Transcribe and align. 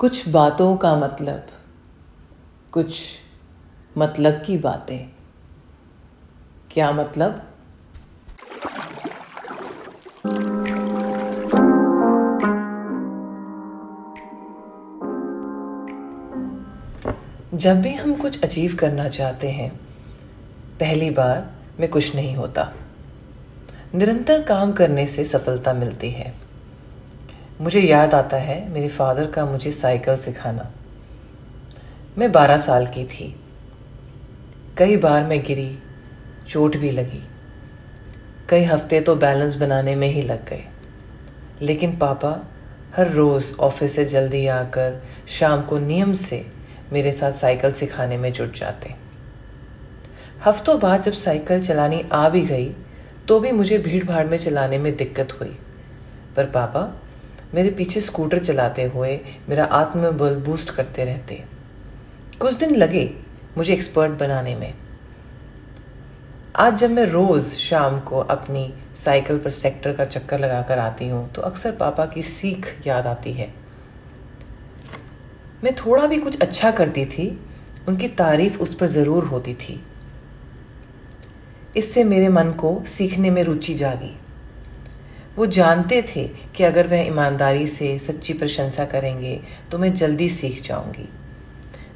कुछ 0.00 0.28
बातों 0.28 0.76
का 0.76 0.96
मतलब 0.96 1.46
कुछ 2.72 3.18
मतलब 3.98 4.32
की 4.32 4.58
बातें। 4.58 5.08
क्या 6.70 6.92
मतलब? 6.92 7.42
जब 17.54 17.82
भी 17.82 17.94
हम 17.94 18.14
कुछ 18.14 18.44
अचीव 18.44 18.76
करना 18.80 19.08
चाहते 19.08 19.50
हैं, 19.50 19.80
पहली 20.80 21.10
बार 21.10 21.52
में 21.80 21.90
कुछ 21.90 22.14
नहीं 22.14 22.36
होता। 22.36 22.72
निरंतर 23.94 24.42
काम 24.42 24.72
करने 24.72 25.06
से 25.06 25.24
सफलता 25.24 25.72
मिलती 25.72 26.10
है। 26.10 26.49
मुझे 27.60 27.80
याद 27.80 28.14
आता 28.14 28.36
है 28.36 28.68
मेरे 28.68 28.88
फादर 28.88 29.26
का 29.26 29.44
मुझे 29.46 29.70
साइकिल 29.70 30.16
सिखाना। 30.16 30.70
मैं 32.18 32.32
बारह 32.32 32.58
साल 32.58 32.86
की 32.86 33.04
थी। 33.04 33.40
कई 34.78 34.96
बार 34.96 35.24
मैं 35.24 35.42
गिरी, 35.42 35.78
चोट 36.48 36.76
भी 36.76 36.90
लगी। 36.90 37.22
कई 38.48 38.64
हफ़्ते 38.64 39.00
तो 39.00 39.16
बैलेंस 39.16 39.54
बनाने 39.54 39.94
में 39.94 40.08
ही 40.08 40.22
लग 40.22 40.48
गए। 40.48 40.64
लेकिन 41.62 41.96
पापा 41.96 42.48
हर 42.96 43.10
रोज़ 43.10 43.52
ऑफ़िस 43.58 43.94
से 43.94 44.04
जल्दी 44.04 44.46
आकर 44.46 45.02
शाम 45.28 45.62
को 45.62 45.78
नियम 45.78 46.12
से 46.12 46.46
मेरे 46.92 47.12
साथ 47.12 47.32
साइकिल 47.32 47.72
सिखाने 47.72 48.16
में 48.16 48.32
जुट 48.32 48.56
जाते। 48.56 48.94
हफ्तों 50.46 50.80
बाद 50.80 51.02
जब 51.02 51.12
साइकिल 51.12 51.62
चलानी 51.62 52.04
आ 52.12 52.28
भी 52.28 52.42
गई 52.42 52.74
तो 53.28 53.40
भी 53.40 53.52
मुझे 53.52 53.78
भीड़ 53.78 54.04
भाड़ 54.04 54.26
में 54.26 54.38
चलाने 54.38 54.78
में 54.78 54.96
दिक्कत 54.96 55.38
हुई। 55.40 55.58
पर 56.36 56.44
पापा 56.44 57.00
मेरे 57.54 57.70
पीछे 57.70 58.00
स्कूटर 58.00 58.38
चलाते 58.38 58.82
हुए 58.84 59.18
मेरा 59.48 59.64
आत्मबल 59.64 60.34
बूस्ट 60.36 60.70
करते 60.70 61.04
रहते। 61.04 61.42
कुछ 62.40 62.54
दिन 62.54 62.74
लगे 62.76 63.10
मुझे 63.58 63.72
एक्सपर्ट 63.74 64.12
बनाने 64.18 64.54
में। 64.56 64.74
आज 66.56 66.78
जब 66.78 66.90
मैं 66.90 67.04
रोज़ 67.06 67.54
शाम 67.56 67.98
को 68.00 68.18
अपनी 68.18 68.72
साइकिल 68.96 69.38
पर 69.38 69.50
सेक्टर 69.50 69.92
का 69.92 70.04
चक्कर 70.04 70.38
लगाकर 70.38 70.78
आती 70.78 71.08
हूँ 71.08 71.30
तो 71.32 71.42
अक्सर 71.42 71.72
पापा 71.72 72.06
की 72.06 72.22
सीख 72.22 72.74
याद 72.86 73.06
आती 73.06 73.32
है। 73.32 73.52
मैं 75.64 75.74
थोड़ा 75.76 76.06
भी 76.06 76.18
कुछ 76.18 76.40
अच्छा 76.40 76.70
करती 76.70 77.04
थी, 77.06 77.28
उनकी 77.88 78.08
तारीफ़ 78.08 78.58
उस 78.58 78.74
पर 78.74 78.86
ज़रूर 78.86 79.24
होती 79.24 79.54
थी। 79.54 79.80
इससे 81.76 82.04
मेरे 82.04 82.28
मन 82.28 82.50
को 82.52 82.82
सीखने 82.86 83.30
में 83.30 83.42
रुचि 83.44 83.74
जागी। 83.74 84.16
वो 85.36 85.46
जानते 85.46 86.02
थे 86.02 86.28
कि 86.28 86.64
अगर 86.64 86.86
वह 86.86 86.96
ईमानदारी 86.96 87.66
से 87.66 87.98
सच्ची 87.98 88.32
प्रशंसा 88.32 88.84
करेंगे 88.84 89.40
तो 89.70 89.78
मैं 89.78 89.94
जल्दी 89.94 90.28
सीख 90.28 90.62
जाऊँगी। 90.62 91.08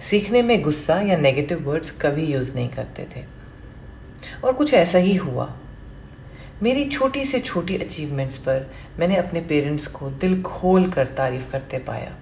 सीखने 0.00 0.42
में 0.42 0.62
गुस्सा 0.62 1.00
या 1.00 1.16
नेगेटिव 1.16 1.70
वर्ड्स 1.70 1.90
कभी 1.90 2.24
यूज़ 2.24 2.54
नहीं 2.54 2.68
करते 2.68 3.06
थे। 3.16 3.24
और 4.44 4.52
कुछ 4.52 4.74
ऐसा 4.74 4.98
ही 4.98 5.14
हुआ। 5.14 5.56
मेरी 6.62 6.84
छोटी 6.84 7.24
से 7.24 7.40
छोटी 7.40 7.76
अचीवमेंट्स 7.76 8.36
पर 8.36 8.70
मैंने 8.98 9.16
अपने 9.16 9.40
पेरेंट्स 9.40 9.86
को 9.86 10.10
दिल 10.10 10.42
खोल 10.42 10.90
कर 10.90 11.06
तारीफ़ 11.06 11.50
करते 11.50 11.78
पाया। 11.78 12.16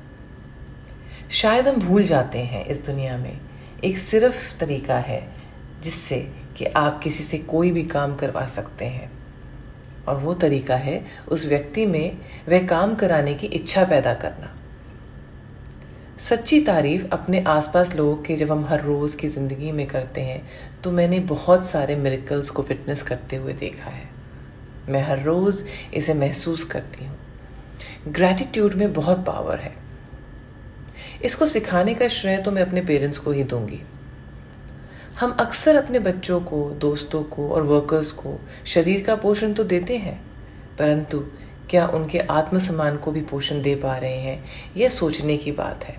शायद 1.31 1.69
हम 1.69 1.77
भूल 1.77 2.05
जाते 2.05 2.39
हैं 2.39 2.67
इस 2.67 2.87
दुनिया 2.87 3.19
में। 3.19 3.41
एक 3.85 3.99
सिर्फ़ 3.99 4.59
तरीका 4.59 4.99
है, 4.99 5.33
जिससे 5.81 6.33
कि 6.57 6.65
आप 6.65 7.01
किसी 7.03 7.25
से 7.25 7.39
कोई 7.39 7.71
भी 7.71 7.83
काम 7.83 8.17
करवा 8.17 8.47
सकते 8.47 8.85
हैं। 8.85 9.18
और 10.09 10.17
वो 10.17 10.35
तरीका 10.37 10.77
है 10.77 11.05
उस 11.29 11.47
व्यक्ति 11.47 11.87
में 11.87 12.19
वह 12.49 12.67
काम 12.67 12.95
कराने 12.95 13.35
की 13.35 13.47
इच्छा 13.49 13.85
पैदा 13.85 14.15
करना। 14.15 14.55
सच्ची 16.21 16.61
तारीफ़ 16.61 17.05
अपने 17.13 17.43
आसपास 17.49 17.95
लोगों 17.95 18.17
के 18.17 18.37
जब 18.37 18.51
हम 18.53 18.65
हर 18.65 18.83
रोज़ 18.83 19.17
की 19.17 19.29
ज़िंदगी 19.29 19.73
में 19.73 19.87
करते 19.87 20.21
हैं 20.21 20.43
तो 20.83 20.91
मैंने 20.93 21.19
बहुत 21.29 21.67
सारे 21.67 21.97
मेरिकल्स 21.97 22.51
को 22.51 22.63
फिटनेस 22.63 23.03
करते 23.03 23.37
हुए 23.37 23.53
देखा 23.53 23.91
है। 23.91 24.09
मैं 24.89 25.03
हर 25.03 25.23
रोज़ 25.23 25.63
इसे 25.95 26.15
महसूस 26.15 26.65
करती 26.65 27.05
हूँ। 27.05 27.17
ग्रैटिट्यूड 28.09 28.75
में 28.75 28.93
बहुत 28.93 29.25
पावर 29.27 29.59
है। 29.59 29.73
इसको 31.25 31.47
सिखाने 31.47 31.95
का 31.95 32.09
श्रेय 32.09 32.37
तो 32.39 32.51
मैं 32.51 32.63
अपने 32.63 32.81
पेरेंट्स 32.81 33.19
को 33.19 33.33
ही 33.33 33.45
दूँगी। 33.45 33.81
हम 35.19 35.31
अक्सर 35.41 35.77
अपने 35.77 35.99
बच्चों 35.99 36.41
को, 36.41 36.59
दोस्तों 36.71 37.23
को 37.25 37.49
और 37.51 37.63
वर्कर्स 37.63 38.11
को 38.13 38.39
शरीर 38.67 39.03
का 39.05 39.15
पोषण 39.17 39.53
तो 39.53 39.65
देते 39.65 39.97
हैं, 39.97 40.21
परंतु 40.79 41.19
क्या 41.71 41.87
उनके 41.89 42.19
आत्मसम्मान 42.19 42.97
को 42.97 43.13
भी 43.13 43.21
पोषण 43.23 43.63
दे 43.63 43.75
पा 43.77 43.97
रहे 43.97 44.19
हैं, 44.19 44.45
यह 44.77 44.89
सोचने 44.89 45.37
की 45.37 45.53
बात 45.53 45.85
है। 45.85 45.97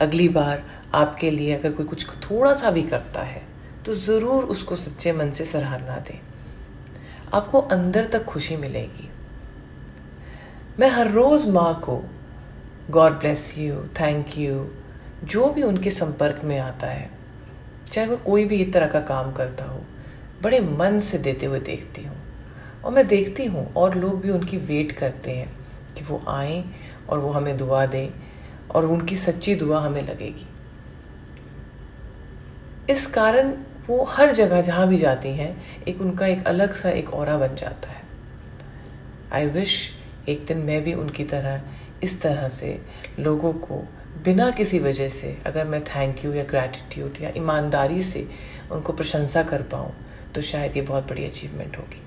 अगली 0.00 0.28
बार 0.28 0.62
आपके 0.94 1.30
लिए 1.30 1.54
अगर 1.54 1.72
कोई 1.72 1.86
कुछ 1.86 2.06
थोड़ा 2.20 2.52
सा 2.54 2.70
भी 2.70 2.82
करता 2.82 3.22
है 3.22 3.42
तो 3.84 3.94
ज़रूर 3.94 4.44
उसको 4.44 4.76
सच्चे 4.76 5.12
मन 5.12 5.30
से 5.30 5.44
सराहना 5.44 5.96
दें। 6.00 6.18
आपको 7.34 7.60
अंदर 7.60 8.06
तक 8.06 8.24
खुशी 8.24 8.56
मिलेगी। 8.56 9.08
मैं 10.78 10.90
हर 10.90 11.10
रोज़ 11.10 11.48
माँ 11.48 11.74
को 11.84 12.00
God 12.90 13.12
bless 13.12 13.54
you 13.58 13.82
thank 14.00 14.38
you 14.38 14.66
जो 15.24 15.48
भी 15.48 15.62
उनके 15.62 15.90
संपर्क 15.90 16.40
में 16.44 16.58
आता 16.58 16.86
है 16.86 17.10
चाहे 17.94 18.06
वो 18.06 18.16
कोई 18.16 18.44
भी 18.44 18.64
तरह 18.64 18.86
का 18.86 19.00
काम 19.00 19.32
करता 19.32 19.64
हो, 19.64 19.80
बड़े 20.42 20.60
मन 20.60 20.98
से 20.98 21.18
देते 21.18 21.46
हुए 21.46 21.60
देखती 21.60 22.02
हूँ। 22.04 22.16
और 22.84 22.92
मैं 22.92 23.06
देखती 23.06 23.44
हूँ, 23.44 23.72
और 23.74 23.94
लोग 23.94 24.20
भी 24.20 24.30
उनकी 24.30 24.56
वेट 24.56 24.92
करते 24.92 25.30
हैं 25.30 25.48
कि 25.94 26.04
वो 26.04 26.20
आए 26.28 26.64
और 27.08 27.18
वो 27.18 27.30
हमें 27.30 27.56
दुआ 27.56 27.84
दें 27.86 28.08
और 28.70 28.84
उनकी 28.84 29.16
सच्ची 29.16 29.54
दुआ 29.54 29.80
हमें 29.80 30.02
लगेगी। 30.02 30.46
इस 32.92 33.06
कारण 33.06 33.52
वो 33.88 34.02
हर 34.04 34.32
जगह 34.32 34.60
जहाँ 34.62 34.88
भी 34.88 34.96
जाती 34.96 35.28
हैं, 35.28 35.82
एक 35.84 36.00
उनका 36.00 36.26
एक 36.26 36.46
अलग 36.46 36.74
सा 36.74 36.90
एक 36.90 37.14
और 37.14 37.36
बन 37.38 37.54
जाता 37.56 37.88
है। 37.88 38.02
आई 39.32 39.46
विश 39.46 39.90
एक 40.28 40.44
दिन 40.46 40.58
मैं 40.58 40.82
भी 40.84 40.94
उनकी 40.94 41.24
तरह, 41.24 41.60
इस 42.02 42.20
तरह 42.22 42.48
से 42.48 42.80
लोगों 43.18 43.52
को 43.52 43.84
बिना 44.14 44.50
किसी 44.50 44.78
वजह 44.78 45.08
से 45.08 45.36
अगर 45.46 45.64
मैं 45.64 45.82
थैंक 45.84 46.24
यू 46.24 46.32
या 46.32 46.44
ग्रैटिट्यूड 46.44 47.22
या 47.22 47.32
ईमानदारी 47.36 48.02
से 48.02 48.28
उनको 48.72 48.92
प्रशंसा 48.92 49.42
कर 49.42 49.62
पाऊँ 49.62 49.92
तो 50.34 50.40
शायद 50.40 50.76
ये 50.76 50.82
बहुत 50.82 51.08
बड़ी 51.08 51.24
अचीवमेंट 51.24 51.76
होगी। 51.76 52.02